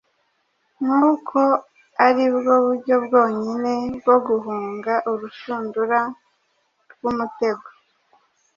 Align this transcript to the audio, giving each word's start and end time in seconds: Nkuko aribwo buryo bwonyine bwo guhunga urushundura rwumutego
Nkuko 0.81 1.39
aribwo 2.05 2.53
buryo 2.65 2.95
bwonyine 3.05 3.73
bwo 3.97 4.15
guhunga 4.27 4.93
urushundura 5.11 5.99
rwumutego 6.91 7.67